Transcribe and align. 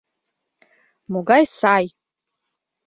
Могай 1.11 1.41
сай 1.57 1.85